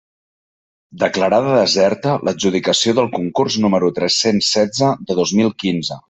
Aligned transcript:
Declarada 1.01 1.51
deserta 1.57 2.15
l'adjudicació 2.27 2.95
del 3.01 3.09
concurs 3.17 3.57
número 3.65 3.91
tres-cents 4.01 4.49
setze 4.55 4.89
de 5.11 5.19
dos 5.21 5.35
mil 5.41 5.53
quinze. 5.65 5.99